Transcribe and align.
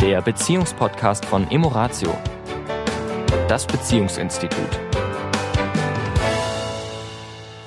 der 0.00 0.22
Beziehungspodcast 0.22 1.26
von 1.26 1.50
Emoratio, 1.50 2.16
das 3.48 3.66
Beziehungsinstitut. 3.66 4.80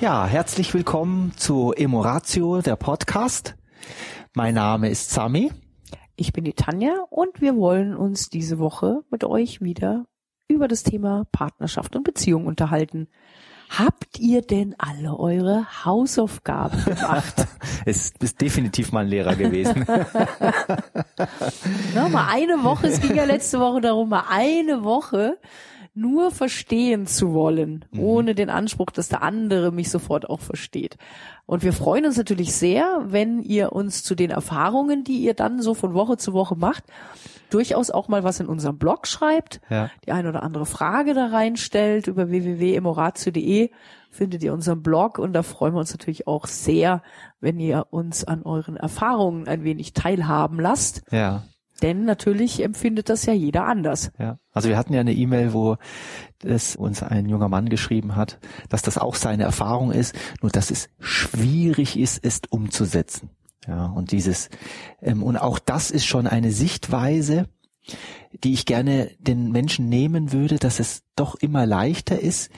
Ja, 0.00 0.26
herzlich 0.26 0.74
willkommen 0.74 1.30
zu 1.36 1.72
Emoratio, 1.72 2.60
der 2.60 2.74
Podcast. 2.74 3.54
Mein 4.34 4.54
Name 4.54 4.88
ist 4.88 5.10
Sami. 5.10 5.52
Ich 6.16 6.32
bin 6.32 6.42
die 6.42 6.54
Tanja 6.54 7.04
und 7.08 7.40
wir 7.40 7.54
wollen 7.54 7.94
uns 7.96 8.30
diese 8.30 8.58
Woche 8.58 9.02
mit 9.12 9.22
euch 9.22 9.60
wieder 9.60 10.06
über 10.48 10.66
das 10.66 10.82
Thema 10.82 11.26
Partnerschaft 11.30 11.94
und 11.94 12.02
Beziehung 12.02 12.46
unterhalten. 12.46 13.06
Habt 13.78 14.18
ihr 14.18 14.42
denn 14.42 14.74
alle 14.78 15.18
eure 15.18 15.84
Hausaufgaben 15.84 16.84
gemacht? 16.84 17.46
es 17.84 18.12
ist 18.20 18.40
definitiv 18.40 18.92
mal 18.92 19.00
ein 19.00 19.08
Lehrer 19.08 19.34
gewesen. 19.34 19.84
Na, 21.94 22.08
mal 22.08 22.28
eine 22.30 22.62
Woche, 22.62 22.86
es 22.86 23.00
ging 23.00 23.14
ja 23.14 23.24
letzte 23.24 23.58
Woche 23.58 23.80
darum, 23.80 24.10
mal 24.10 24.24
eine 24.28 24.84
Woche 24.84 25.38
nur 25.94 26.32
verstehen 26.32 27.06
zu 27.06 27.32
wollen, 27.32 27.84
mhm. 27.92 28.00
ohne 28.00 28.34
den 28.34 28.50
Anspruch, 28.50 28.90
dass 28.90 29.08
der 29.08 29.22
andere 29.22 29.70
mich 29.70 29.90
sofort 29.90 30.28
auch 30.28 30.40
versteht. 30.40 30.96
Und 31.46 31.62
wir 31.62 31.72
freuen 31.72 32.06
uns 32.06 32.16
natürlich 32.16 32.54
sehr, 32.54 33.02
wenn 33.06 33.40
ihr 33.40 33.72
uns 33.72 34.02
zu 34.02 34.14
den 34.14 34.30
Erfahrungen, 34.30 35.04
die 35.04 35.18
ihr 35.18 35.34
dann 35.34 35.62
so 35.62 35.74
von 35.74 35.94
Woche 35.94 36.16
zu 36.16 36.32
Woche 36.32 36.56
macht, 36.56 36.84
durchaus 37.54 37.90
auch 37.90 38.08
mal 38.08 38.24
was 38.24 38.40
in 38.40 38.46
unserem 38.46 38.78
Blog 38.78 39.06
schreibt, 39.06 39.60
ja. 39.70 39.90
die 40.04 40.12
eine 40.12 40.28
oder 40.28 40.42
andere 40.42 40.66
Frage 40.66 41.14
da 41.14 41.26
reinstellt 41.26 42.08
über 42.08 42.28
www.emoratio.de 42.28 43.70
findet 44.10 44.42
ihr 44.42 44.52
unseren 44.52 44.82
Blog 44.82 45.18
und 45.18 45.32
da 45.32 45.42
freuen 45.42 45.74
wir 45.74 45.80
uns 45.80 45.92
natürlich 45.92 46.26
auch 46.26 46.46
sehr, 46.46 47.02
wenn 47.40 47.58
ihr 47.58 47.86
uns 47.90 48.24
an 48.24 48.42
euren 48.42 48.76
Erfahrungen 48.76 49.48
ein 49.48 49.64
wenig 49.64 49.92
teilhaben 49.92 50.60
lasst. 50.60 51.02
Ja. 51.10 51.44
Denn 51.82 52.04
natürlich 52.04 52.62
empfindet 52.62 53.08
das 53.08 53.26
ja 53.26 53.32
jeder 53.32 53.66
anders. 53.66 54.12
Ja. 54.18 54.38
Also 54.52 54.68
wir 54.68 54.76
hatten 54.76 54.94
ja 54.94 55.00
eine 55.00 55.12
E-Mail, 55.12 55.52
wo 55.52 55.76
es 56.42 56.76
uns 56.76 57.02
ein 57.02 57.28
junger 57.28 57.48
Mann 57.48 57.68
geschrieben 57.68 58.14
hat, 58.14 58.38
dass 58.68 58.82
das 58.82 58.98
auch 58.98 59.16
seine 59.16 59.42
Erfahrung 59.42 59.90
ist, 59.90 60.14
nur 60.40 60.50
dass 60.50 60.70
es 60.70 60.88
schwierig 61.00 61.98
ist, 61.98 62.24
es 62.24 62.42
umzusetzen. 62.48 63.30
Ja, 63.66 63.86
und 63.86 64.12
dieses, 64.12 64.50
ähm, 65.00 65.22
und 65.22 65.36
auch 65.36 65.58
das 65.58 65.90
ist 65.90 66.04
schon 66.04 66.26
eine 66.26 66.52
Sichtweise, 66.52 67.46
die 68.42 68.52
ich 68.52 68.66
gerne 68.66 69.10
den 69.18 69.52
Menschen 69.52 69.88
nehmen 69.88 70.32
würde, 70.32 70.56
dass 70.58 70.80
es 70.80 71.02
doch 71.16 71.34
immer 71.36 71.66
leichter 71.66 72.18
ist, 72.20 72.50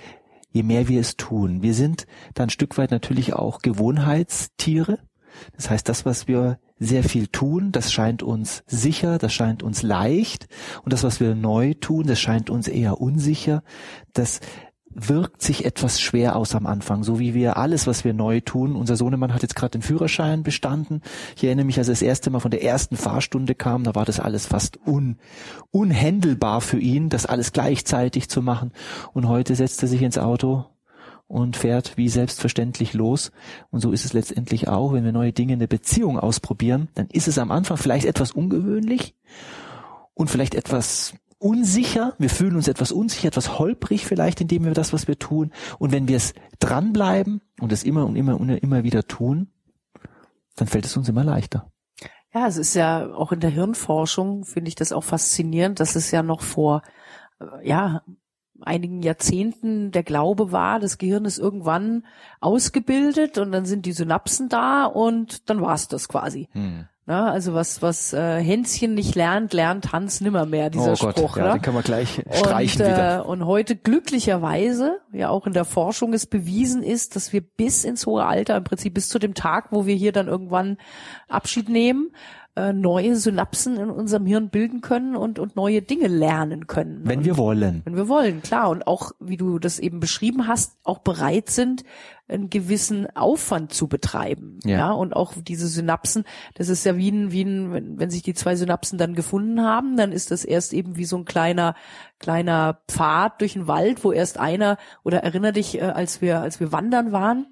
je 0.51 0.63
mehr 0.63 0.89
wir 0.89 1.01
es 1.01 1.17
tun. 1.17 1.63
Wir 1.63 1.75
sind 1.75 2.07
da 2.35 2.45
ein 2.45 2.51
Stück 2.51 2.79
weit 2.79 2.91
natürlich 2.91 3.35
auch 3.35 3.61
Gewohnheitstiere. 3.61 4.99
Das 5.55 5.69
heißt, 5.69 5.89
das, 5.89 6.07
was 6.07 6.29
wir 6.29 6.59
sehr 6.79 7.05
viel 7.05 7.27
tun, 7.27 7.73
das 7.73 7.93
scheint 7.93 8.23
uns 8.23 8.63
sicher, 8.67 9.19
das 9.19 9.35
scheint 9.35 9.63
uns 9.63 9.83
leicht. 9.83 10.49
Und 10.83 10.93
das, 10.93 11.05
was 11.05 11.21
wir 11.21 11.35
neu 11.35 11.75
tun, 11.75 12.07
das 12.07 12.21
scheint 12.21 12.49
uns 12.49 12.69
eher 12.69 13.01
unsicher. 13.01 13.63
Das 14.15 14.41
wirkt 14.99 15.43
sich 15.43 15.67
etwas 15.67 16.01
schwer 16.01 16.37
aus 16.37 16.55
am 16.55 16.67
Anfang, 16.67 17.05
so 17.05 17.19
wie 17.19 17.35
wir 17.35 17.59
alles, 17.59 17.87
was 17.87 18.05
wir 18.05 18.15
neu 18.15 18.41
tun. 18.41 18.75
Unser 18.75 18.97
Sohnemann 18.97 19.35
hat 19.35 19.43
jetzt 19.43 19.55
gerade 19.55 19.73
den 19.73 19.83
Führerschein 19.83 20.43
bestanden. 20.43 21.03
Ich 21.37 21.45
erinnere 21.45 21.67
mich, 21.67 21.77
als 21.77 21.89
er 21.89 21.93
das 21.93 22.03
erste 22.03 22.31
Mal 22.31 22.41
von 22.41 22.51
der 22.51 22.65
ersten 22.65 22.97
Fahrstunde 22.97 23.55
kam, 23.55 23.85
da 23.85 23.95
war 23.95 24.07
das 24.07 24.21
alles 24.21 24.47
fast 24.47 24.79
un, 24.87 25.19
unhändelbar 25.71 26.63
für 26.63 26.79
ihn, 26.79 27.11
das 27.11 27.27
alles 27.27 27.53
gleichzeitig 27.53 28.31
zu 28.31 28.41
machen. 28.41 28.73
Und 29.13 29.29
heute 29.29 29.55
setzt 29.55 29.83
er 29.83 29.89
sich 29.89 30.01
ins 30.01 30.17
Auto 30.17 30.65
und 31.29 31.57
fährt 31.57 31.99
wie 31.99 32.09
selbstverständlich 32.09 32.95
los. 32.95 33.33
Und 33.71 33.81
so 33.81 33.93
ist 33.93 34.07
es 34.07 34.15
letztendlich 34.15 34.69
auch, 34.69 34.95
wenn 34.95 35.05
wir 35.05 35.13
neue 35.13 35.33
Dinge 35.33 35.53
in 35.53 35.59
der 35.59 35.67
Beziehung 35.67 36.19
ausprobieren, 36.19 36.89
dann 36.95 37.09
ist 37.13 37.29
es 37.29 37.39
am 37.39 37.51
Anfang 37.51 37.77
vielleicht 37.77 38.07
etwas 38.07 38.33
ungewöhnlich 38.33 39.15
und 40.15 40.31
vielleicht 40.31 40.55
etwas 40.55 41.13
unsicher, 41.39 42.15
wir 42.19 42.31
fühlen 42.31 42.57
uns 42.57 42.69
etwas 42.69 42.93
unsicher, 42.93 43.29
etwas 43.29 43.59
holprig 43.59 44.07
vielleicht, 44.07 44.41
indem 44.41 44.65
wir 44.65 44.73
das, 44.73 44.93
was 44.93 45.07
wir 45.07 45.19
tun. 45.19 45.53
Und 45.79 45.93
wenn 45.93 46.09
wir 46.09 46.17
es 46.17 46.35
dranbleiben 46.59 47.43
und 47.61 47.73
es 47.73 47.85
immer 47.85 48.07
und 48.07 48.17
immer 48.17 48.41
und 48.41 48.49
immer 48.49 48.85
wieder 48.85 49.07
tun, 49.07 49.49
dann 50.57 50.69
fällt 50.69 50.87
es 50.87 50.97
uns 50.97 51.09
immer 51.09 51.25
leichter. 51.25 51.71
Ja, 52.33 52.47
es 52.47 52.57
ist 52.57 52.75
ja 52.75 53.13
auch 53.15 53.33
in 53.33 53.41
der 53.41 53.51
Hirnforschung, 53.51 54.45
finde 54.45 54.69
ich 54.69 54.75
das 54.75 54.93
auch 54.93 55.05
faszinierend, 55.05 55.81
dass 55.81 55.97
es 55.97 56.11
ja 56.11 56.23
noch 56.23 56.43
vor, 56.43 56.83
äh, 57.41 57.67
ja, 57.67 58.03
einigen 58.61 59.03
Jahrzehnten 59.03 59.91
der 59.91 60.03
Glaube 60.03 60.51
war, 60.53 60.81
das 60.81 60.99
Gehirn 60.99 61.25
ist 61.27 61.39
irgendwann 61.39 62.07
ausgebildet 62.41 63.39
und 63.39 63.53
dann 63.53 63.67
sind 63.67 63.87
die 63.87 63.93
Synapsen 63.93 64.49
da 64.49 64.87
und 64.87 65.51
dann 65.51 65.61
war 65.61 65.75
es 65.75 65.89
das 65.89 66.09
quasi. 66.09 66.49
Hm. 66.53 66.89
Na, 67.09 67.31
also 67.31 67.55
was, 67.55 67.83
was 67.83 68.13
äh, 68.13 68.43
Hänschen 68.43 68.95
nicht 68.95 69.15
lernt, 69.15 69.53
lernt 69.53 69.93
Hans 69.93 70.21
nimmermehr, 70.21 70.71
dieser 70.71 70.95
oh 70.95 70.97
Gott, 70.97 71.17
Spruch. 71.17 71.37
Ja, 71.37 71.47
ne? 71.47 71.53
den 71.53 71.63
kann 71.63 71.75
man 71.75 71.85
gleich 71.85 72.21
streichen 72.33 72.83
und, 72.83 72.89
wieder. 72.89 73.19
Äh, 73.19 73.21
und 73.21 73.47
heute 73.47 73.77
glücklicherweise, 73.77 74.99
ja 75.13 75.29
auch 75.29 75.47
in 75.47 75.53
der 75.53 75.65
Forschung 75.65 76.13
es 76.15 76.27
bewiesen 76.27 76.83
ist, 76.83 77.15
dass 77.15 77.33
wir 77.33 77.43
bis 77.43 77.85
ins 77.85 78.07
hohe 78.07 78.25
Alter, 78.25 78.57
im 78.57 78.65
Prinzip 78.65 78.95
bis 78.95 79.09
zu 79.09 79.21
dem 79.21 79.35
Tag, 79.35 79.69
wo 79.71 79.87
wir 79.87 79.95
hier 79.95 80.11
dann 80.11 80.27
irgendwann 80.27 80.79
Abschied 81.29 81.69
nehmen, 81.69 82.11
äh, 82.57 82.73
neue 82.73 83.17
Synapsen 83.17 83.77
in 83.77 83.91
unserem 83.91 84.25
Hirn 84.25 84.49
bilden 84.49 84.81
können 84.81 85.15
und, 85.15 85.39
und 85.39 85.57
neue 85.57 85.83
Dinge 85.83 86.09
lernen 86.09 86.67
können. 86.67 87.03
Wenn 87.05 87.19
und, 87.19 87.25
wir 87.27 87.37
wollen. 87.37 87.83
Wenn 87.85 87.97
wir 87.97 88.09
wollen, 88.09 88.41
klar. 88.41 88.71
Und 88.71 88.87
auch, 88.87 89.13
wie 89.21 89.37
du 89.37 89.59
das 89.59 89.79
eben 89.79 90.01
beschrieben 90.01 90.49
hast, 90.49 90.79
auch 90.83 90.99
bereit 90.99 91.51
sind, 91.51 91.85
einen 92.29 92.49
gewissen 92.51 93.07
Aufwand 93.15 93.73
zu 93.73 93.89
betreiben. 93.89 94.59
Ja. 94.65 94.79
ja. 94.79 94.91
Und 94.93 95.15
auch 95.15 95.35
diese 95.37 95.69
Synapsen, 95.69 96.25
das 96.55 96.69
ist 96.69 96.85
ja 96.85 96.97
wie 96.97 97.11
ein, 97.11 97.31
wie 97.31 97.43
ein, 97.43 97.73
wenn, 97.73 98.01
wenn 98.01 98.11
sich 98.11 98.23
die 98.23 98.35
zwei 98.35 98.57
Synapsen 98.57 98.99
dann 98.99 99.15
gefunden 99.15 99.61
haben, 99.61 99.97
dann 99.97 100.11
ist 100.11 100.31
das 100.31 100.45
erst 100.45 100.73
eben 100.73 100.97
wie 100.97 101.05
so 101.05 101.19
ein 101.19 101.25
kleiner, 101.27 101.75
kleiner 102.19 102.81
Pfad 102.89 103.41
durch 103.41 103.53
den 103.53 103.69
Wald, 103.69 104.03
wo 104.03 104.13
erst 104.13 104.41
einer, 104.41 104.79
oder 105.05 105.23
erinner 105.23 105.53
dich, 105.53 105.79
äh, 105.79 105.83
als 105.83 106.23
wir, 106.23 106.41
als 106.41 106.59
wir 106.59 106.73
wandern 106.73 107.13
waren, 107.13 107.47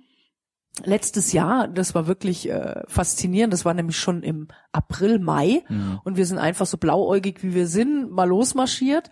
letztes 0.83 1.33
Jahr, 1.33 1.69
das 1.69 1.95
war 1.95 2.07
wirklich 2.07 2.51
äh, 2.51 2.83
faszinierend, 2.89 3.53
das 3.53 3.65
war 3.65 3.75
nämlich 3.75 3.97
schon 3.97 4.23
im 4.23 4.49
April, 4.73 5.19
Mai. 5.19 5.63
Mhm. 5.69 6.01
und 6.05 6.17
wir 6.17 6.27
sind 6.27 6.39
einfach 6.39 6.67
so 6.67 6.79
blauäugig 6.79 7.43
wie 7.43 7.55
wir 7.55 7.67
sind, 7.67 8.11
mal 8.11 8.29
losmarschiert 8.29 9.11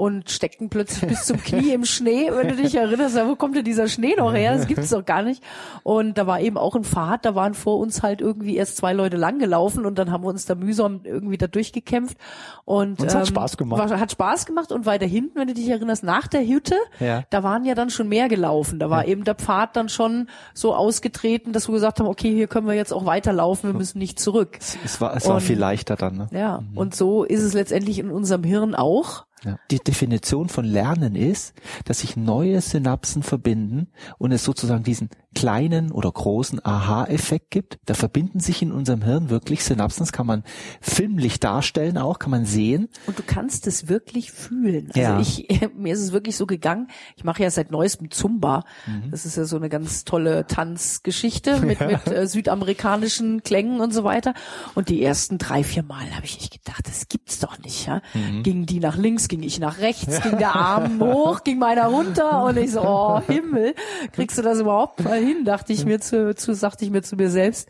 und 0.00 0.30
steckten 0.30 0.70
plötzlich 0.70 1.10
bis 1.10 1.26
zum 1.26 1.36
Knie 1.42 1.74
im 1.74 1.84
Schnee. 1.84 2.30
Wenn 2.32 2.48
du 2.48 2.56
dich 2.56 2.74
erinnerst, 2.74 3.16
wo 3.26 3.36
kommt 3.36 3.54
denn 3.54 3.64
dieser 3.64 3.86
Schnee 3.86 4.14
noch 4.16 4.32
her? 4.32 4.56
Das 4.56 4.66
gibt's 4.66 4.88
doch 4.88 5.04
gar 5.04 5.20
nicht. 5.20 5.42
Und 5.82 6.16
da 6.16 6.26
war 6.26 6.40
eben 6.40 6.56
auch 6.56 6.74
ein 6.74 6.84
Pfad, 6.84 7.26
da 7.26 7.34
waren 7.34 7.52
vor 7.52 7.76
uns 7.78 8.02
halt 8.02 8.22
irgendwie 8.22 8.56
erst 8.56 8.78
zwei 8.78 8.94
Leute 8.94 9.18
langgelaufen 9.18 9.84
und 9.84 9.98
dann 9.98 10.10
haben 10.10 10.24
wir 10.24 10.28
uns 10.28 10.46
da 10.46 10.54
mühsam 10.54 11.02
irgendwie 11.04 11.36
da 11.36 11.48
durchgekämpft. 11.48 12.16
Und, 12.64 12.98
und 12.98 13.12
ähm, 13.12 13.18
hat 13.18 13.26
Spaß 13.26 13.58
gemacht. 13.58 13.90
War, 13.90 14.00
hat 14.00 14.10
Spaß 14.10 14.46
gemacht 14.46 14.72
und 14.72 14.86
weiter 14.86 15.04
hinten, 15.04 15.38
wenn 15.38 15.48
du 15.48 15.52
dich 15.52 15.68
erinnerst, 15.68 16.02
nach 16.02 16.28
der 16.28 16.46
Hütte, 16.46 16.76
ja. 16.98 17.24
da 17.28 17.42
waren 17.42 17.66
ja 17.66 17.74
dann 17.74 17.90
schon 17.90 18.08
mehr 18.08 18.30
gelaufen. 18.30 18.78
Da 18.78 18.88
war 18.88 19.04
ja. 19.04 19.10
eben 19.10 19.24
der 19.24 19.34
Pfad 19.34 19.76
dann 19.76 19.90
schon 19.90 20.28
so 20.54 20.74
ausgetreten, 20.74 21.52
dass 21.52 21.68
wir 21.68 21.74
gesagt 21.74 22.00
haben, 22.00 22.06
okay, 22.06 22.32
hier 22.32 22.46
können 22.46 22.66
wir 22.66 22.74
jetzt 22.74 22.94
auch 22.94 23.04
weiterlaufen, 23.04 23.70
wir 23.70 23.76
müssen 23.76 23.98
nicht 23.98 24.18
zurück. 24.18 24.58
Es 24.82 24.98
war, 24.98 25.14
es 25.14 25.28
war 25.28 25.34
und, 25.34 25.40
viel 25.42 25.58
leichter 25.58 25.96
dann. 25.96 26.16
Ne? 26.16 26.28
Ja, 26.32 26.62
mhm. 26.62 26.78
und 26.78 26.94
so 26.94 27.22
ist 27.22 27.42
es 27.42 27.52
letztendlich 27.52 27.98
in 27.98 28.10
unserem 28.10 28.44
Hirn 28.44 28.74
auch. 28.74 29.26
Ja. 29.44 29.58
Die 29.70 29.78
Definition 29.78 30.48
von 30.48 30.64
Lernen 30.64 31.14
ist, 31.16 31.54
dass 31.84 32.00
sich 32.00 32.16
neue 32.16 32.60
Synapsen 32.60 33.22
verbinden 33.22 33.88
und 34.18 34.32
es 34.32 34.44
sozusagen 34.44 34.82
diesen 34.84 35.08
kleinen 35.34 35.92
oder 35.92 36.10
großen 36.10 36.64
Aha-Effekt 36.64 37.50
gibt. 37.50 37.78
Da 37.86 37.94
verbinden 37.94 38.40
sich 38.40 38.62
in 38.62 38.72
unserem 38.72 39.02
Hirn 39.02 39.30
wirklich 39.30 39.64
Synapsen. 39.64 40.04
Das 40.04 40.12
kann 40.12 40.26
man 40.26 40.42
filmlich 40.80 41.38
darstellen 41.38 41.98
auch, 41.98 42.18
kann 42.18 42.30
man 42.30 42.44
sehen. 42.44 42.88
Und 43.06 43.18
du 43.18 43.22
kannst 43.22 43.66
es 43.66 43.88
wirklich 43.88 44.32
fühlen. 44.32 44.88
Also 44.88 45.00
ja. 45.00 45.20
ich, 45.20 45.48
mir 45.76 45.94
ist 45.94 46.00
es 46.00 46.12
wirklich 46.12 46.36
so 46.36 46.46
gegangen. 46.46 46.88
Ich 47.16 47.24
mache 47.24 47.42
ja 47.42 47.50
seit 47.50 47.70
neuestem 47.70 48.10
Zumba. 48.10 48.64
Mhm. 48.86 49.10
Das 49.10 49.24
ist 49.24 49.36
ja 49.36 49.44
so 49.44 49.56
eine 49.56 49.68
ganz 49.68 50.04
tolle 50.04 50.46
Tanzgeschichte 50.46 51.60
mit, 51.60 51.80
ja. 51.80 51.86
mit 51.86 52.06
äh, 52.08 52.26
südamerikanischen 52.26 53.42
Klängen 53.44 53.80
und 53.80 53.94
so 53.94 54.02
weiter. 54.02 54.34
Und 54.74 54.88
die 54.88 55.02
ersten 55.02 55.38
drei, 55.38 55.62
vier 55.62 55.84
Mal 55.84 56.14
habe 56.14 56.24
ich 56.24 56.40
nicht 56.40 56.52
gedacht, 56.52 56.86
das 56.86 57.08
gibt's 57.08 57.38
doch 57.38 57.58
nicht. 57.58 57.86
Ja? 57.86 58.02
Mhm. 58.14 58.42
Ging 58.42 58.66
die 58.66 58.80
nach 58.80 58.96
links, 58.96 59.28
ging 59.28 59.42
ich 59.44 59.60
nach 59.60 59.78
rechts, 59.78 60.20
ging 60.22 60.38
der 60.38 60.56
Arm 60.56 61.00
hoch, 61.00 61.44
ging 61.44 61.58
meiner 61.58 61.86
runter 61.86 62.44
und 62.44 62.56
ich 62.56 62.72
so, 62.72 62.82
oh 62.82 63.20
Himmel, 63.28 63.74
kriegst 64.12 64.36
du 64.36 64.42
das 64.42 64.58
überhaupt 64.58 65.04
mal 65.04 65.19
hin, 65.20 65.44
dachte 65.44 65.72
ich 65.72 65.84
mir 65.84 66.00
zu, 66.00 66.34
zu 66.34 66.54
sagte 66.54 66.84
ich 66.84 66.90
mir 66.90 67.02
zu 67.02 67.16
mir 67.16 67.30
selbst. 67.30 67.68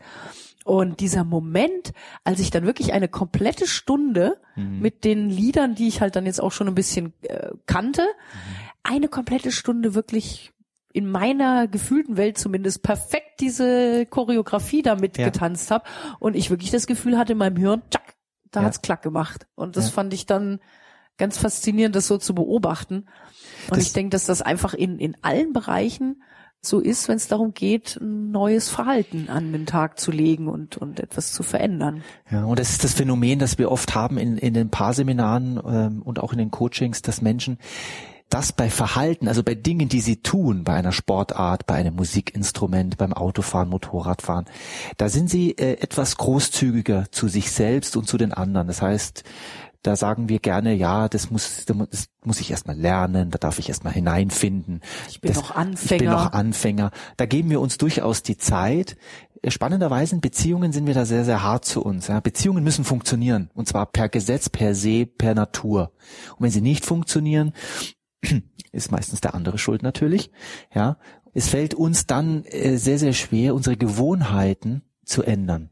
Und 0.63 0.99
dieser 0.99 1.23
Moment, 1.23 1.91
als 2.23 2.39
ich 2.39 2.51
dann 2.51 2.65
wirklich 2.65 2.93
eine 2.93 3.07
komplette 3.07 3.65
Stunde 3.65 4.39
mhm. 4.55 4.79
mit 4.79 5.03
den 5.03 5.29
Liedern, 5.29 5.73
die 5.73 5.87
ich 5.87 6.01
halt 6.01 6.15
dann 6.15 6.25
jetzt 6.25 6.41
auch 6.41 6.51
schon 6.51 6.67
ein 6.67 6.75
bisschen 6.75 7.13
äh, 7.23 7.49
kannte, 7.65 8.03
mhm. 8.03 8.37
eine 8.83 9.07
komplette 9.07 9.51
Stunde 9.51 9.95
wirklich 9.95 10.53
in 10.93 11.09
meiner 11.09 11.67
gefühlten 11.67 12.17
Welt 12.17 12.37
zumindest 12.37 12.83
perfekt 12.83 13.39
diese 13.39 14.05
Choreografie 14.05 14.81
da 14.81 14.95
mitgetanzt 14.95 15.69
ja. 15.69 15.75
habe 15.75 15.85
und 16.19 16.35
ich 16.35 16.49
wirklich 16.49 16.71
das 16.71 16.85
Gefühl 16.85 17.17
hatte 17.17 17.31
in 17.31 17.37
meinem 17.37 17.55
Hirn, 17.55 17.81
tschack, 17.89 18.15
da 18.51 18.59
ja. 18.59 18.65
hat's 18.65 18.81
klack 18.81 19.01
gemacht. 19.01 19.47
Und 19.55 19.77
das 19.77 19.85
ja. 19.87 19.91
fand 19.93 20.13
ich 20.13 20.25
dann 20.25 20.59
ganz 21.17 21.37
faszinierend, 21.37 21.95
das 21.95 22.07
so 22.07 22.17
zu 22.17 22.35
beobachten. 22.35 23.05
Und 23.67 23.77
das 23.77 23.83
ich 23.83 23.93
denke, 23.93 24.09
dass 24.09 24.25
das 24.25 24.41
einfach 24.41 24.73
in, 24.73 24.99
in 24.99 25.15
allen 25.21 25.53
Bereichen 25.53 26.21
so 26.61 26.79
ist, 26.79 27.07
wenn 27.07 27.17
es 27.17 27.27
darum 27.27 27.53
geht, 27.53 27.97
ein 27.99 28.31
neues 28.31 28.69
Verhalten 28.69 29.29
an 29.29 29.51
den 29.51 29.65
Tag 29.65 29.99
zu 29.99 30.11
legen 30.11 30.47
und, 30.47 30.77
und 30.77 30.99
etwas 30.99 31.33
zu 31.33 31.41
verändern. 31.41 32.03
Ja, 32.29 32.45
und 32.45 32.59
das 32.59 32.69
ist 32.69 32.83
das 32.83 32.93
Phänomen, 32.93 33.39
das 33.39 33.57
wir 33.57 33.71
oft 33.71 33.95
haben 33.95 34.17
in, 34.17 34.37
in 34.37 34.53
den 34.53 34.69
Paarseminaren 34.69 35.59
ähm, 35.65 36.01
und 36.03 36.19
auch 36.19 36.31
in 36.31 36.37
den 36.37 36.51
Coachings, 36.51 37.01
dass 37.01 37.21
Menschen 37.21 37.57
das 38.29 38.53
bei 38.53 38.69
Verhalten, 38.69 39.27
also 39.27 39.43
bei 39.43 39.55
Dingen, 39.55 39.89
die 39.89 39.99
sie 39.99 40.17
tun, 40.17 40.63
bei 40.63 40.73
einer 40.73 40.93
Sportart, 40.93 41.65
bei 41.65 41.75
einem 41.75 41.95
Musikinstrument, 41.95 42.97
beim 42.97 43.11
Autofahren, 43.11 43.67
Motorradfahren, 43.69 44.45
da 44.97 45.09
sind 45.09 45.29
sie 45.29 45.51
äh, 45.51 45.81
etwas 45.81 46.15
großzügiger 46.15 47.11
zu 47.11 47.27
sich 47.27 47.51
selbst 47.51 47.97
und 47.97 48.07
zu 48.07 48.17
den 48.17 48.33
anderen. 48.33 48.67
Das 48.67 48.81
heißt, 48.81 49.23
da 49.83 49.95
sagen 49.95 50.29
wir 50.29 50.39
gerne, 50.39 50.73
ja, 50.73 51.09
das 51.09 51.31
muss, 51.31 51.65
das 51.65 52.07
muss 52.23 52.39
ich 52.39 52.51
erstmal 52.51 52.77
lernen, 52.77 53.31
da 53.31 53.37
darf 53.39 53.57
ich 53.57 53.69
erstmal 53.69 53.93
hineinfinden. 53.93 54.81
Ich 55.09 55.21
bin 55.21 55.33
das, 55.33 55.41
noch 55.41 55.55
Anfänger. 55.55 55.95
Ich 55.95 55.99
bin 55.99 56.09
noch 56.09 56.33
Anfänger. 56.33 56.91
Da 57.17 57.25
geben 57.25 57.49
wir 57.49 57.59
uns 57.59 57.77
durchaus 57.77 58.21
die 58.21 58.37
Zeit. 58.37 58.95
Spannenderweise 59.47 60.15
in 60.15 60.21
Beziehungen 60.21 60.71
sind 60.71 60.85
wir 60.85 60.93
da 60.93 61.05
sehr, 61.05 61.25
sehr 61.25 61.41
hart 61.41 61.65
zu 61.65 61.81
uns. 61.83 62.07
Ja. 62.07 62.19
Beziehungen 62.19 62.63
müssen 62.63 62.85
funktionieren. 62.85 63.49
Und 63.55 63.67
zwar 63.67 63.87
per 63.87 64.07
Gesetz, 64.07 64.49
per 64.49 64.75
se, 64.75 65.07
per 65.07 65.33
Natur. 65.33 65.91
Und 66.37 66.43
wenn 66.43 66.51
sie 66.51 66.61
nicht 66.61 66.85
funktionieren, 66.85 67.53
ist 68.71 68.91
meistens 68.91 69.19
der 69.21 69.33
andere 69.33 69.57
schuld 69.57 69.81
natürlich. 69.81 70.31
Ja, 70.73 70.97
es 71.33 71.47
fällt 71.47 71.73
uns 71.73 72.05
dann 72.05 72.43
äh, 72.45 72.77
sehr 72.77 72.99
sehr 72.99 73.13
schwer, 73.13 73.55
unsere 73.55 73.77
Gewohnheiten 73.77 74.83
zu 75.05 75.23
ändern. 75.23 75.70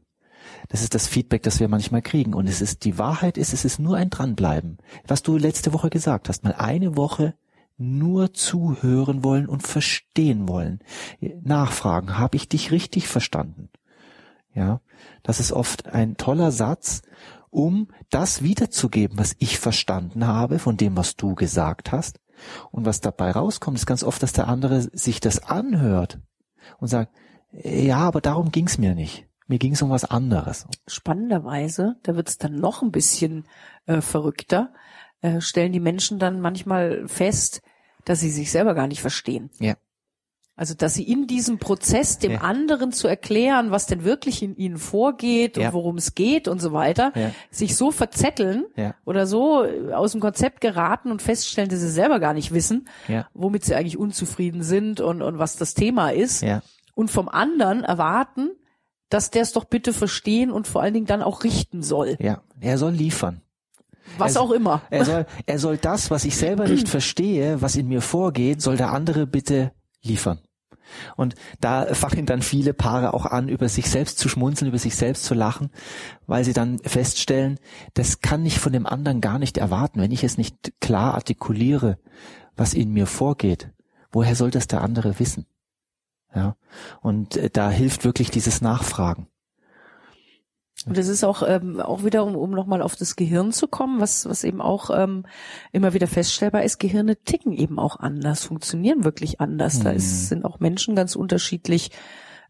Das 0.68 0.82
ist 0.82 0.94
das 0.94 1.06
Feedback, 1.06 1.42
das 1.42 1.60
wir 1.60 1.68
manchmal 1.68 2.02
kriegen. 2.02 2.34
Und 2.34 2.48
es 2.48 2.60
ist 2.60 2.84
die 2.84 2.98
Wahrheit 2.98 3.38
ist, 3.38 3.52
es 3.52 3.64
ist 3.64 3.78
nur 3.78 3.96
ein 3.96 4.10
dranbleiben. 4.10 4.78
Was 5.06 5.22
du 5.22 5.36
letzte 5.36 5.72
Woche 5.72 5.90
gesagt 5.90 6.28
hast, 6.28 6.44
mal 6.44 6.54
eine 6.54 6.96
Woche 6.96 7.34
nur 7.76 8.34
zuhören 8.34 9.24
wollen 9.24 9.46
und 9.46 9.66
verstehen 9.66 10.48
wollen. 10.48 10.80
Nachfragen, 11.42 12.18
habe 12.18 12.36
ich 12.36 12.48
dich 12.48 12.70
richtig 12.70 13.08
verstanden? 13.08 13.70
Ja, 14.54 14.80
das 15.22 15.40
ist 15.40 15.52
oft 15.52 15.86
ein 15.86 16.16
toller 16.16 16.50
Satz, 16.50 17.02
um 17.50 17.88
das 18.10 18.42
wiederzugeben, 18.42 19.18
was 19.18 19.34
ich 19.38 19.58
verstanden 19.58 20.26
habe 20.26 20.58
von 20.58 20.76
dem, 20.76 20.96
was 20.96 21.16
du 21.16 21.34
gesagt 21.34 21.90
hast 21.90 22.20
und 22.70 22.84
was 22.84 23.00
dabei 23.00 23.30
rauskommt, 23.30 23.78
ist 23.78 23.86
ganz 23.86 24.04
oft, 24.04 24.22
dass 24.22 24.32
der 24.32 24.48
andere 24.48 24.82
sich 24.92 25.20
das 25.20 25.42
anhört 25.42 26.20
und 26.78 26.88
sagt, 26.88 27.12
ja, 27.52 27.98
aber 27.98 28.20
darum 28.20 28.52
ging's 28.52 28.78
mir 28.78 28.94
nicht. 28.94 29.26
Mir 29.50 29.58
ging's 29.58 29.82
um 29.82 29.90
was 29.90 30.04
anderes. 30.04 30.68
Spannenderweise, 30.86 31.96
da 32.04 32.14
wird's 32.14 32.38
dann 32.38 32.60
noch 32.60 32.82
ein 32.82 32.92
bisschen 32.92 33.46
äh, 33.86 34.00
verrückter, 34.00 34.72
äh, 35.22 35.40
stellen 35.40 35.72
die 35.72 35.80
Menschen 35.80 36.20
dann 36.20 36.40
manchmal 36.40 37.08
fest, 37.08 37.60
dass 38.04 38.20
sie 38.20 38.30
sich 38.30 38.52
selber 38.52 38.74
gar 38.74 38.86
nicht 38.86 39.00
verstehen. 39.00 39.50
Ja. 39.58 39.74
Also, 40.54 40.74
dass 40.74 40.94
sie 40.94 41.02
in 41.02 41.26
diesem 41.26 41.58
Prozess 41.58 42.18
dem 42.18 42.30
ja. 42.30 42.40
anderen 42.42 42.92
zu 42.92 43.08
erklären, 43.08 43.72
was 43.72 43.86
denn 43.86 44.04
wirklich 44.04 44.40
in 44.44 44.54
ihnen 44.54 44.76
vorgeht 44.76 45.56
ja. 45.56 45.66
und 45.66 45.74
worum 45.74 45.96
es 45.96 46.14
geht 46.14 46.46
und 46.46 46.60
so 46.60 46.72
weiter, 46.72 47.10
ja. 47.16 47.32
sich 47.50 47.74
so 47.74 47.90
verzetteln 47.90 48.66
oder 49.04 49.26
so 49.26 49.64
aus 49.92 50.12
dem 50.12 50.20
Konzept 50.20 50.60
geraten 50.60 51.10
und 51.10 51.22
feststellen, 51.22 51.70
dass 51.70 51.80
sie 51.80 51.90
selber 51.90 52.20
gar 52.20 52.34
nicht 52.34 52.52
wissen, 52.52 52.86
womit 53.34 53.64
sie 53.64 53.74
eigentlich 53.74 53.98
unzufrieden 53.98 54.62
sind 54.62 55.00
und, 55.00 55.22
und 55.22 55.38
was 55.40 55.56
das 55.56 55.74
Thema 55.74 56.10
ist. 56.10 56.44
Und 56.94 57.10
vom 57.10 57.28
anderen 57.28 57.82
erwarten, 57.82 58.50
dass 59.10 59.30
der 59.30 59.42
es 59.42 59.52
doch 59.52 59.64
bitte 59.64 59.92
verstehen 59.92 60.50
und 60.50 60.66
vor 60.66 60.80
allen 60.82 60.94
Dingen 60.94 61.06
dann 61.06 61.22
auch 61.22 61.44
richten 61.44 61.82
soll. 61.82 62.16
Ja, 62.20 62.42
er 62.60 62.78
soll 62.78 62.92
liefern. 62.92 63.42
Was 64.18 64.36
er, 64.36 64.42
auch 64.42 64.50
immer. 64.50 64.82
Er 64.90 65.04
soll, 65.04 65.26
er 65.46 65.58
soll 65.58 65.76
das, 65.76 66.10
was 66.10 66.24
ich 66.24 66.36
selber 66.36 66.66
nicht 66.66 66.88
verstehe, 66.88 67.60
was 67.60 67.76
in 67.76 67.88
mir 67.88 68.00
vorgeht, 68.00 68.62
soll 68.62 68.76
der 68.76 68.92
andere 68.92 69.26
bitte 69.26 69.72
liefern. 70.02 70.40
Und 71.16 71.34
da 71.60 71.94
fangen 71.94 72.26
dann 72.26 72.42
viele 72.42 72.74
Paare 72.74 73.14
auch 73.14 73.26
an, 73.26 73.48
über 73.48 73.68
sich 73.68 73.88
selbst 73.88 74.18
zu 74.18 74.28
schmunzeln, 74.28 74.68
über 74.68 74.78
sich 74.78 74.96
selbst 74.96 75.24
zu 75.24 75.34
lachen, 75.34 75.70
weil 76.26 76.44
sie 76.44 76.52
dann 76.52 76.78
feststellen, 76.80 77.58
das 77.94 78.20
kann 78.20 78.44
ich 78.44 78.58
von 78.58 78.72
dem 78.72 78.86
anderen 78.86 79.20
gar 79.20 79.38
nicht 79.38 79.58
erwarten, 79.58 80.00
wenn 80.00 80.10
ich 80.10 80.24
es 80.24 80.38
nicht 80.38 80.72
klar 80.80 81.14
artikuliere, 81.14 81.98
was 82.56 82.74
in 82.74 82.92
mir 82.92 83.06
vorgeht. 83.06 83.70
Woher 84.10 84.34
soll 84.34 84.50
das 84.50 84.66
der 84.66 84.82
andere 84.82 85.20
wissen? 85.20 85.46
Ja. 86.34 86.56
Und 87.00 87.36
äh, 87.36 87.50
da 87.50 87.70
hilft 87.70 88.04
wirklich 88.04 88.30
dieses 88.30 88.60
Nachfragen. 88.60 89.26
Und 90.86 90.96
das 90.96 91.08
ist 91.08 91.24
auch, 91.24 91.42
ähm, 91.46 91.78
auch 91.78 92.04
wieder, 92.04 92.24
um, 92.24 92.34
um 92.36 92.52
nochmal 92.52 92.80
auf 92.80 92.96
das 92.96 93.14
Gehirn 93.14 93.52
zu 93.52 93.68
kommen, 93.68 94.00
was, 94.00 94.26
was 94.26 94.44
eben 94.44 94.62
auch 94.62 94.88
ähm, 94.90 95.26
immer 95.72 95.92
wieder 95.92 96.06
feststellbar 96.06 96.62
ist, 96.62 96.78
Gehirne 96.78 97.16
ticken 97.16 97.52
eben 97.52 97.78
auch 97.78 97.96
anders, 97.96 98.44
funktionieren 98.44 99.04
wirklich 99.04 99.40
anders. 99.40 99.80
Mhm. 99.80 99.84
Da 99.84 99.90
ist, 99.90 100.28
sind 100.28 100.44
auch 100.44 100.58
Menschen 100.58 100.94
ganz 100.94 101.16
unterschiedlich 101.16 101.90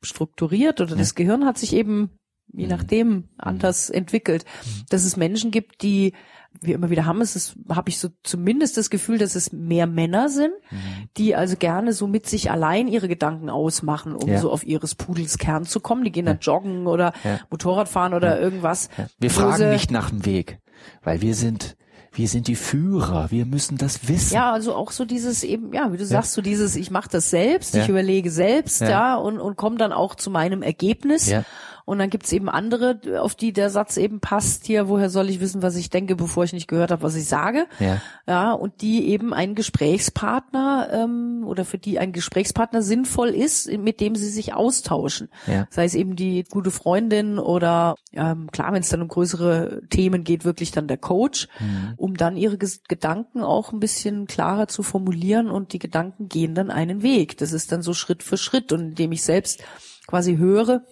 strukturiert 0.01 0.81
oder 0.81 0.93
ja. 0.93 0.99
das 0.99 1.17
Gehirn 1.17 1.45
hat 1.45 1.59
sich 1.59 1.75
eben 1.75 2.20
je 2.53 2.65
mhm. 2.65 2.71
nachdem 2.71 3.09
mhm. 3.09 3.25
anders 3.39 3.91
entwickelt. 3.91 4.45
Dass 4.89 5.05
es 5.05 5.17
Menschen 5.17 5.51
gibt, 5.51 5.83
die 5.83 6.13
wir 6.61 6.75
immer 6.75 6.91
wieder 6.91 7.07
haben, 7.07 7.21
es 7.21 7.37
ist, 7.37 7.55
habe 7.69 7.91
ich 7.91 7.99
so 7.99 8.09
zumindest 8.25 8.77
das 8.77 8.91
Gefühl, 8.91 9.19
dass 9.19 9.37
es 9.37 9.53
mehr 9.53 9.87
Männer 9.87 10.29
sind, 10.29 10.53
mhm. 10.71 11.09
die 11.17 11.37
also 11.37 11.57
gerne 11.57 11.93
so 11.93 12.09
mit 12.09 12.27
sich 12.27 12.51
allein 12.51 12.89
ihre 12.89 13.09
Gedanken 13.09 13.49
ausmachen, 13.51 14.17
um 14.17 14.29
ja. 14.29 14.41
so 14.41 14.51
auf 14.51 14.67
ihres 14.67 14.95
Pudels 14.97 15.39
Kern 15.39 15.65
zu 15.65 15.81
kommen. 15.81 16.05
Die 16.05 16.13
gehen 16.13 16.27
dann 16.27 16.41
joggen 16.41 16.87
oder 16.87 17.13
ja. 17.23 17.39
Motorrad 17.51 17.89
fahren 17.89 18.15
oder 18.15 18.37
ja. 18.37 18.43
irgendwas. 18.43 18.89
Wir 19.19 19.31
fragen 19.31 19.71
nicht 19.71 19.91
nach 19.91 20.11
dem 20.11 20.27
Weg, 20.27 20.59
weil 21.03 21.23
wir 21.23 21.35
sind 21.35 21.77
wir 22.13 22.27
sind 22.27 22.49
die 22.49 22.57
Führer, 22.57 23.31
wir 23.31 23.47
müssen 23.47 23.79
das 23.79 24.09
wissen. 24.09 24.35
Ja, 24.35 24.53
also 24.53 24.75
auch 24.75 24.91
so 24.91 25.05
dieses 25.05 25.45
eben, 25.45 25.73
ja, 25.73 25.93
wie 25.93 25.97
du 25.97 26.05
sagst, 26.05 26.33
so 26.33 26.43
dieses, 26.43 26.75
ich 26.75 26.91
mache 26.91 27.09
das 27.09 27.31
selbst, 27.31 27.77
ich 27.77 27.89
überlege 27.89 28.33
selbst, 28.33 28.81
ja, 28.81 29.15
und, 29.15 29.39
und 29.39 29.57
komme 29.57 29.77
dann 29.77 29.93
auch 29.93 30.17
zu 30.17 30.29
meinem 30.29 30.63
Ergebnis. 30.63 31.31
Ja. 31.31 31.45
Und 31.91 31.99
dann 31.99 32.09
gibt's 32.09 32.31
eben 32.31 32.49
andere, 32.49 33.01
auf 33.21 33.35
die 33.35 33.53
der 33.53 33.69
Satz 33.69 33.97
eben 33.97 34.21
passt 34.21 34.65
hier, 34.65 34.89
woher 34.89 35.11
soll 35.11 35.29
ich 35.29 35.41
wissen, 35.41 35.61
was 35.61 35.75
ich 35.75 35.91
denke, 35.91 36.15
bevor 36.15 36.45
ich 36.45 36.53
nicht 36.53 36.69
gehört 36.69 36.93
habe, 36.93 37.03
was 37.03 37.17
ich 37.17 37.27
sage. 37.27 37.67
Ja. 37.81 38.01
ja 38.29 38.53
und 38.53 38.81
die 38.81 39.09
eben 39.09 39.35
ein 39.35 39.57
Gesprächspartner 39.57 40.89
ähm, 40.93 41.43
oder 41.45 41.65
für 41.65 41.79
die 41.79 41.99
ein 41.99 42.13
Gesprächspartner 42.13 42.83
sinnvoll 42.83 43.31
ist, 43.31 43.69
mit 43.77 44.01
dem 44.01 44.15
sie 44.15 44.29
sich 44.29 44.55
austauschen. 44.55 45.31
Ja. 45.49 45.67
Sei 45.69 45.85
es 45.85 45.97
eben 45.97 46.15
die 46.15 46.45
gute 46.49 46.71
Freundin 46.71 47.41
oder 47.41 47.97
ähm, 48.13 48.53
klar, 48.53 48.73
wenn 48.73 48.83
es 48.83 48.91
dann 48.91 49.03
um 49.03 49.09
größere 49.09 49.83
Themen 49.91 50.23
geht, 50.23 50.45
wirklich 50.45 50.71
dann 50.71 50.87
der 50.87 50.97
Coach, 50.97 51.49
mhm. 51.59 51.95
um 51.97 52.17
dann 52.17 52.37
ihre 52.37 52.57
Ges 52.57 52.85
Gedanken 52.87 53.43
auch 53.43 53.73
ein 53.73 53.81
bisschen 53.81 54.29
klarer 54.29 54.69
zu 54.69 54.85
formulieren 54.85 55.51
und 55.51 55.73
die 55.73 55.81
Gedanken 55.81 56.29
gehen 56.29 56.55
dann 56.55 56.71
einen 56.71 57.03
Weg. 57.03 57.37
Das 57.39 57.51
ist 57.51 57.73
dann 57.73 57.83
so 57.83 57.95
Schritt 57.95 58.23
für 58.23 58.37
Schritt 58.37 58.71
und 58.71 58.81
indem 58.81 59.11
ich 59.11 59.25
selbst 59.25 59.65
quasi 60.07 60.37
höre, 60.37 60.85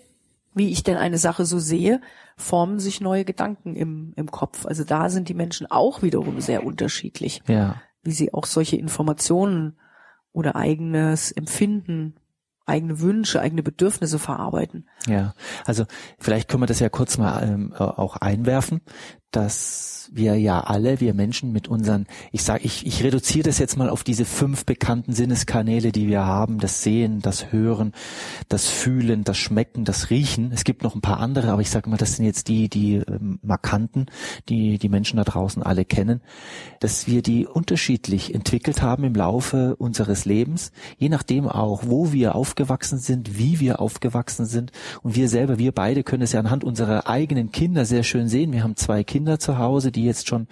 wie 0.54 0.70
ich 0.70 0.82
denn 0.82 0.96
eine 0.96 1.18
Sache 1.18 1.44
so 1.44 1.58
sehe, 1.58 2.00
formen 2.36 2.78
sich 2.78 3.00
neue 3.00 3.24
Gedanken 3.24 3.76
im, 3.76 4.12
im 4.16 4.30
Kopf. 4.30 4.66
Also 4.66 4.84
da 4.84 5.08
sind 5.08 5.28
die 5.28 5.34
Menschen 5.34 5.70
auch 5.70 6.02
wiederum 6.02 6.40
sehr 6.40 6.64
unterschiedlich, 6.64 7.42
ja. 7.46 7.76
wie 8.02 8.12
sie 8.12 8.32
auch 8.32 8.46
solche 8.46 8.76
Informationen 8.76 9.78
oder 10.32 10.56
eigenes 10.56 11.32
Empfinden, 11.32 12.14
eigene 12.66 13.00
Wünsche, 13.00 13.40
eigene 13.40 13.62
Bedürfnisse 13.62 14.18
verarbeiten. 14.18 14.88
Ja, 15.06 15.34
also 15.64 15.84
vielleicht 16.18 16.48
können 16.48 16.62
wir 16.62 16.66
das 16.66 16.80
ja 16.80 16.88
kurz 16.88 17.18
mal 17.18 17.42
ähm, 17.42 17.72
auch 17.72 18.16
einwerfen, 18.16 18.82
dass 19.30 20.08
wir 20.12 20.36
ja 20.36 20.60
alle, 20.60 21.00
wir 21.00 21.12
Menschen 21.12 21.52
mit 21.52 21.68
unseren, 21.68 22.06
ich 22.32 22.42
sage, 22.42 22.64
ich, 22.64 22.86
ich 22.86 23.04
reduziere 23.04 23.44
das 23.44 23.58
jetzt 23.58 23.76
mal 23.76 23.90
auf 23.90 24.02
diese 24.02 24.24
fünf 24.24 24.64
bekannten 24.64 25.12
Sinneskanäle, 25.12 25.92
die 25.92 26.08
wir 26.08 26.24
haben, 26.24 26.58
das 26.58 26.82
Sehen, 26.82 27.20
das 27.20 27.52
Hören, 27.52 27.92
das 28.48 28.68
Fühlen, 28.68 29.24
das 29.24 29.36
Schmecken, 29.36 29.84
das 29.84 30.08
Riechen. 30.08 30.50
Es 30.52 30.64
gibt 30.64 30.82
noch 30.82 30.94
ein 30.94 31.02
paar 31.02 31.20
andere, 31.20 31.52
aber 31.52 31.60
ich 31.60 31.70
sage 31.70 31.90
mal, 31.90 31.98
das 31.98 32.16
sind 32.16 32.24
jetzt 32.24 32.48
die, 32.48 32.70
die 32.70 32.96
ähm, 32.96 33.38
markanten, 33.42 34.06
die 34.48 34.78
die 34.78 34.88
Menschen 34.88 35.18
da 35.18 35.24
draußen 35.24 35.62
alle 35.62 35.84
kennen, 35.84 36.22
dass 36.80 37.06
wir 37.06 37.20
die 37.22 37.46
unterschiedlich 37.46 38.34
entwickelt 38.34 38.80
haben 38.80 39.04
im 39.04 39.14
Laufe 39.14 39.76
unseres 39.76 40.24
Lebens, 40.24 40.72
je 40.96 41.08
nachdem 41.10 41.48
auch, 41.48 41.82
wo 41.84 42.12
wir 42.12 42.34
aufgewachsen 42.34 42.98
sind, 42.98 43.38
wie 43.38 43.60
wir 43.60 43.80
aufgewachsen 43.80 44.46
sind 44.46 44.72
und 45.02 45.16
wir 45.16 45.28
selber, 45.28 45.58
wir 45.58 45.72
beide 45.72 46.02
können 46.02 46.22
es 46.22 46.32
ja 46.32 46.40
anhand 46.40 46.64
unserer 46.64 47.08
eigenen 47.08 47.52
Kinder 47.52 47.84
sehr 47.84 48.02
schön 48.02 48.28
sehen. 48.28 48.52
Wir 48.52 48.62
haben 48.62 48.76
zwei 48.76 49.04
Kinder 49.04 49.17
zu 49.38 49.58
Hause, 49.58 49.92
die 49.92 50.04
jetzt 50.04 50.28
schon 50.28 50.48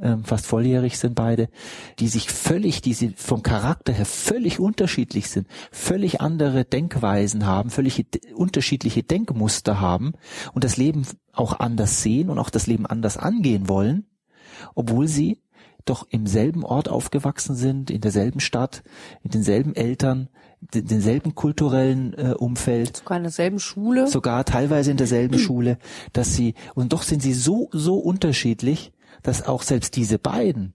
ähm, 0.00 0.24
fast 0.24 0.46
volljährig 0.46 0.98
sind 0.98 1.14
beide, 1.14 1.48
die 1.98 2.08
sich 2.08 2.30
völlig, 2.30 2.80
die 2.80 2.94
sie 2.94 3.14
vom 3.16 3.42
Charakter 3.42 3.92
her 3.92 4.06
völlig 4.06 4.60
unterschiedlich 4.60 5.30
sind, 5.30 5.46
völlig 5.70 6.20
andere 6.20 6.64
Denkweisen 6.64 7.46
haben, 7.46 7.70
völlig 7.70 8.06
unterschiedliche 8.34 9.02
Denkmuster 9.02 9.80
haben 9.80 10.12
und 10.52 10.64
das 10.64 10.76
Leben 10.76 11.06
auch 11.32 11.60
anders 11.60 12.02
sehen 12.02 12.30
und 12.30 12.38
auch 12.38 12.50
das 12.50 12.66
Leben 12.66 12.86
anders 12.86 13.16
angehen 13.16 13.68
wollen, 13.68 14.06
obwohl 14.74 15.08
sie 15.08 15.42
doch 15.86 16.06
im 16.10 16.26
selben 16.26 16.64
Ort 16.64 16.88
aufgewachsen 16.88 17.54
sind, 17.54 17.90
in 17.90 18.00
derselben 18.00 18.40
Stadt, 18.40 18.82
mit 19.22 19.34
denselben 19.34 19.74
Eltern, 19.74 20.28
denselben 20.74 21.34
kulturellen 21.34 22.14
äh, 22.14 22.34
Umfeld. 22.36 22.98
Sogar 22.98 23.16
in 23.18 23.22
derselben 23.24 23.58
Schule. 23.58 24.08
Sogar 24.08 24.44
teilweise 24.44 24.90
in 24.90 24.96
derselben 24.96 25.38
Schule, 25.38 25.78
dass 26.12 26.34
sie, 26.34 26.54
und 26.74 26.92
doch 26.92 27.02
sind 27.02 27.22
sie 27.22 27.32
so, 27.32 27.68
so 27.72 27.98
unterschiedlich, 27.98 28.92
dass 29.22 29.46
auch 29.46 29.62
selbst 29.62 29.96
diese 29.96 30.18
beiden, 30.18 30.74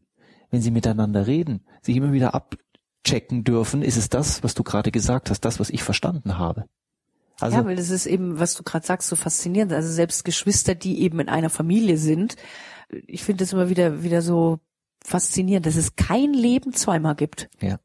wenn 0.50 0.62
sie 0.62 0.72
miteinander 0.72 1.28
reden, 1.28 1.62
sich 1.82 1.96
immer 1.96 2.14
wieder 2.14 2.34
ab, 2.34 2.56
checken 3.04 3.44
dürfen, 3.44 3.82
ist 3.82 3.98
es 3.98 4.10
das, 4.10 4.44
was 4.44 4.54
du 4.54 4.64
gerade 4.64 4.92
gesagt 4.92 5.30
hast, 5.30 5.42
das, 5.42 5.60
was 5.60 5.70
ich 5.70 5.84
verstanden 5.84 6.38
habe. 6.38 6.66
Also, 7.40 7.58
ja, 7.58 7.66
weil 7.66 7.76
das 7.76 7.90
ist 7.90 8.06
eben, 8.06 8.40
was 8.40 8.54
du 8.54 8.62
gerade 8.62 8.86
sagst, 8.86 9.10
so 9.10 9.16
faszinierend. 9.16 9.74
Also 9.74 9.92
selbst 9.92 10.24
Geschwister, 10.24 10.76
die 10.76 11.02
eben 11.02 11.20
in 11.20 11.28
einer 11.30 11.50
Familie 11.50 11.98
sind, 11.98 12.36
ich 13.08 13.24
finde 13.24 13.44
das 13.44 13.54
immer 13.54 13.70
wieder 13.70 14.04
wieder 14.04 14.22
so 14.22 14.60
faszinierend, 15.04 15.66
dass 15.66 15.76
es 15.76 15.96
kein 15.96 16.34
Leben 16.34 16.74
zweimal 16.74 17.16
gibt. 17.16 17.50
Ja. 17.62 17.80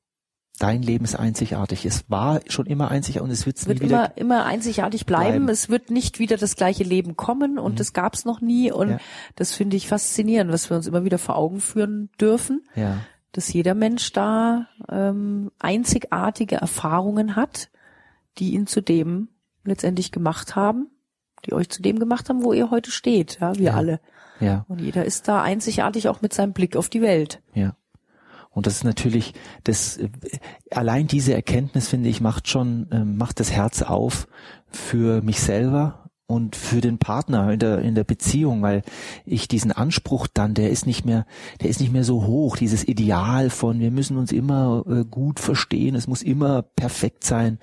Dein 0.58 0.80
Leben 0.80 1.04
ist 1.04 1.16
einzigartig. 1.16 1.84
Es 1.84 2.08
war 2.08 2.40
schon 2.48 2.64
immer 2.64 2.90
einzigartig 2.90 3.22
und 3.22 3.30
es 3.30 3.44
wird, 3.44 3.66
wird 3.66 3.80
immer, 3.80 4.16
immer 4.16 4.46
einzigartig 4.46 5.04
bleiben. 5.04 5.44
bleiben. 5.44 5.48
Es 5.50 5.68
wird 5.68 5.90
nicht 5.90 6.18
wieder 6.18 6.38
das 6.38 6.56
gleiche 6.56 6.82
Leben 6.82 7.14
kommen 7.14 7.58
und 7.58 7.72
mhm. 7.72 7.76
das 7.76 7.92
gab 7.92 8.14
es 8.14 8.24
noch 8.24 8.40
nie. 8.40 8.72
Und 8.72 8.90
ja. 8.90 8.98
das 9.34 9.52
finde 9.52 9.76
ich 9.76 9.86
faszinierend, 9.86 10.50
was 10.50 10.70
wir 10.70 10.76
uns 10.76 10.86
immer 10.86 11.04
wieder 11.04 11.18
vor 11.18 11.36
Augen 11.36 11.60
führen 11.60 12.08
dürfen. 12.18 12.64
Ja. 12.74 13.00
Dass 13.32 13.52
jeder 13.52 13.74
Mensch 13.74 14.12
da 14.12 14.66
ähm, 14.88 15.50
einzigartige 15.58 16.56
Erfahrungen 16.56 17.36
hat, 17.36 17.68
die 18.38 18.54
ihn 18.54 18.66
zu 18.66 18.80
dem 18.80 19.28
letztendlich 19.62 20.10
gemacht 20.10 20.56
haben, 20.56 20.88
die 21.46 21.52
euch 21.52 21.68
zu 21.68 21.82
dem 21.82 21.98
gemacht 21.98 22.28
haben, 22.28 22.42
wo 22.42 22.52
ihr 22.52 22.70
heute 22.70 22.90
steht, 22.90 23.38
ja, 23.40 23.54
wir 23.56 23.64
ja. 23.64 23.74
alle. 23.74 24.00
Ja. 24.40 24.64
Und 24.68 24.80
jeder 24.80 25.04
ist 25.04 25.28
da 25.28 25.42
einzigartig 25.42 26.08
auch 26.08 26.20
mit 26.20 26.34
seinem 26.34 26.52
Blick 26.52 26.76
auf 26.76 26.88
die 26.88 27.00
Welt. 27.00 27.40
Ja. 27.54 27.76
Und 28.50 28.66
das 28.66 28.76
ist 28.76 28.84
natürlich, 28.84 29.34
das 29.64 30.00
allein 30.70 31.06
diese 31.06 31.34
Erkenntnis 31.34 31.88
finde 31.88 32.08
ich 32.08 32.22
macht 32.22 32.48
schon 32.48 32.88
ähm, 32.90 33.18
macht 33.18 33.38
das 33.38 33.52
Herz 33.52 33.82
auf 33.82 34.28
für 34.68 35.20
mich 35.20 35.40
selber 35.40 36.05
und 36.26 36.56
für 36.56 36.80
den 36.80 36.98
Partner 36.98 37.52
in 37.52 37.58
der 37.58 37.78
in 37.78 37.94
der 37.94 38.04
Beziehung, 38.04 38.62
weil 38.62 38.82
ich 39.24 39.48
diesen 39.48 39.72
Anspruch 39.72 40.26
dann, 40.32 40.54
der 40.54 40.70
ist 40.70 40.86
nicht 40.86 41.04
mehr, 41.04 41.26
der 41.60 41.70
ist 41.70 41.80
nicht 41.80 41.92
mehr 41.92 42.04
so 42.04 42.26
hoch, 42.26 42.56
dieses 42.56 42.86
Ideal 42.86 43.50
von 43.50 43.78
wir 43.78 43.90
müssen 43.90 44.16
uns 44.16 44.32
immer 44.32 44.84
äh, 44.88 45.04
gut 45.04 45.38
verstehen, 45.38 45.94
es 45.94 46.08
muss 46.08 46.22
immer 46.22 46.62
perfekt 46.62 47.24
sein, 47.24 47.58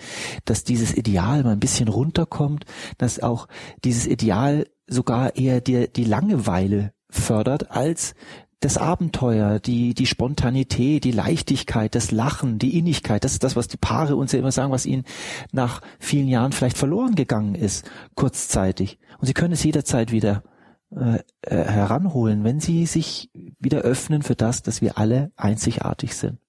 dass 0.45 0.63
dieses 0.63 0.95
Ideal 0.95 1.43
mal 1.43 1.51
ein 1.51 1.59
bisschen 1.59 1.89
runterkommt, 1.89 2.65
dass 2.97 3.21
auch 3.21 3.47
dieses 3.83 4.07
Ideal 4.07 4.65
sogar 4.87 5.35
eher 5.35 5.61
die, 5.61 5.91
die 5.91 6.05
Langeweile 6.05 6.93
fördert 7.09 7.71
als 7.71 8.15
das 8.63 8.77
Abenteuer, 8.77 9.59
die, 9.59 9.93
die 9.93 10.05
Spontanität, 10.05 11.03
die 11.03 11.11
Leichtigkeit, 11.11 11.95
das 11.95 12.11
Lachen, 12.11 12.59
die 12.59 12.77
Innigkeit, 12.77 13.23
das 13.23 13.33
ist 13.33 13.43
das, 13.43 13.55
was 13.55 13.67
die 13.67 13.77
Paare 13.77 14.15
uns 14.15 14.31
ja 14.31 14.39
immer 14.39 14.53
sagen, 14.53 14.71
was 14.71 14.85
ihnen 14.85 15.03
nach 15.51 15.81
vielen 15.99 16.29
Jahren 16.29 16.53
vielleicht 16.53 16.77
verloren 16.77 17.15
gegangen 17.15 17.55
ist, 17.55 17.89
kurzzeitig. 18.15 18.99
Und 19.19 19.27
sie 19.27 19.33
können 19.33 19.53
es 19.53 19.63
jederzeit 19.63 20.11
wieder 20.11 20.43
äh, 20.91 21.19
äh, 21.41 21.63
heranholen, 21.65 22.45
wenn 22.45 22.61
sie 22.61 22.85
sich 22.85 23.29
wieder 23.59 23.79
öffnen 23.79 24.21
für 24.21 24.35
das, 24.35 24.61
dass 24.61 24.81
wir 24.81 24.97
alle 24.97 25.31
einzigartig 25.35 26.15
sind. 26.15 26.39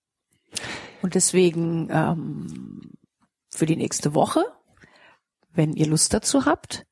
Und 1.02 1.16
deswegen 1.16 1.88
ähm, 1.90 2.92
für 3.50 3.66
die 3.66 3.76
nächste 3.76 4.14
Woche, 4.14 4.44
wenn 5.52 5.72
ihr 5.72 5.86
Lust 5.86 6.14
dazu 6.14 6.46
habt, 6.46 6.86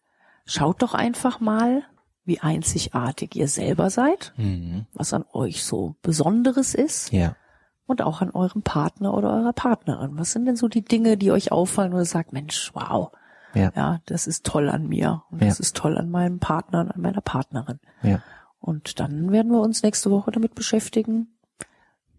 schaut 0.47 0.83
doch 0.83 0.95
einfach 0.95 1.39
mal, 1.39 1.85
wie 2.25 2.41
einzigartig 2.41 3.35
ihr 3.35 3.49
selber 3.49 3.91
seid, 3.91 4.33
mhm. 4.37 4.87
was 4.95 5.13
an 5.13 5.25
euch 5.33 5.65
so 5.65 5.97
Besonderes 6.03 6.75
ist. 6.75 7.13
Ja. 7.13 7.37
Und 7.87 8.01
auch 8.01 8.23
an 8.23 8.31
eurem 8.31 8.63
Partner 8.63 9.13
oder 9.13 9.31
eurer 9.31 9.53
Partnerin. 9.53 10.13
Was 10.17 10.33
sind 10.33 10.47
denn 10.47 10.57
so 10.57 10.69
die 10.69 10.85
Dinge, 10.85 11.17
die 11.17 11.33
euch 11.33 11.51
auffallen, 11.53 11.93
wo 11.93 11.99
ihr 11.99 12.05
sagt, 12.05 12.33
Mensch, 12.33 12.71
wow, 12.75 13.11
ja, 13.55 13.73
ja 13.75 14.01
das 14.07 14.27
ist 14.27 14.47
toll 14.47 14.69
an 14.69 14.87
mir 14.89 15.25
und 15.31 15.43
ja. 15.43 15.49
das 15.49 15.61
ist 15.61 15.77
toll 15.77 15.99
an 15.99 16.11
meinem 16.11 16.39
Partner 16.39 16.81
und 16.81 16.91
an 16.93 17.01
meiner 17.01 17.21
Partnerin. 17.21 17.81
Ja. 18.03 18.23
Und 18.61 19.01
dann 19.01 19.33
werden 19.33 19.51
wir 19.51 19.61
uns 19.61 19.83
nächste 19.83 20.11
Woche 20.11 20.31
damit 20.31 20.55
beschäftigen, 20.55 21.37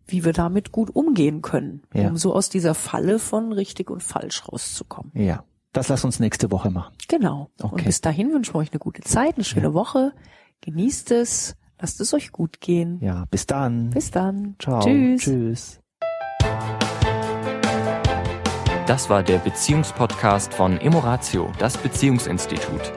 wie 0.06 0.26
wir 0.26 0.34
damit 0.34 0.72
gut 0.74 0.94
umgehen 0.94 1.42
können, 1.42 1.84
ja. 1.94 2.10
um 2.10 2.18
so 2.18 2.36
aus 2.36 2.50
dieser 2.50 2.76
Falle 2.76 3.18
von 3.18 3.54
richtig 3.54 3.90
und 3.90 4.04
falsch 4.04 4.48
rauszukommen. 4.48 5.12
Ja. 5.16 5.46
Das 5.74 5.90
lass 5.90 6.06
uns 6.06 6.20
nächste 6.20 6.52
Woche 6.52 6.70
machen. 6.70 6.94
Genau. 7.08 7.50
Okay. 7.60 7.76
Und 7.76 7.86
bis 7.86 8.00
dahin 8.00 8.32
wünschen 8.32 8.54
wir 8.54 8.60
euch 8.60 8.72
eine 8.72 8.80
gute 8.80 9.02
Zeit, 9.02 9.36
eine 9.36 9.44
schöne 9.44 9.68
ja. 9.68 9.74
Woche. 9.74 10.14
Genießt 10.62 11.12
es. 11.12 11.56
Lasst 11.80 12.00
es 12.00 12.14
euch 12.14 12.32
gut 12.32 12.62
gehen. 12.62 13.00
Ja, 13.02 13.26
bis 13.30 13.48
dann. 13.48 13.90
Bis 13.90 14.12
dann. 14.12 14.56
Ciao. 14.60 14.80
Tschüss. 14.80 15.22
Tschüss. 15.22 15.80
Das 18.86 19.10
war 19.10 19.24
der 19.24 19.40
Beziehungspodcast 19.40 20.54
von 20.54 20.80
Emoratio, 20.80 21.52
das 21.58 21.78
Beziehungsinstitut. 21.78 22.94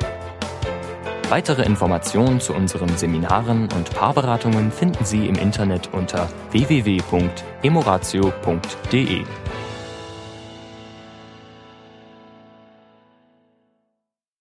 Weitere 1.29 1.65
Informationen 1.65 2.41
zu 2.41 2.53
unseren 2.53 2.97
Seminaren 2.97 3.69
und 3.73 3.91
Paarberatungen 3.91 4.71
finden 4.71 5.05
Sie 5.05 5.27
im 5.27 5.35
Internet 5.37 5.93
unter 5.93 6.29
www.emoratio.de. 6.51 9.25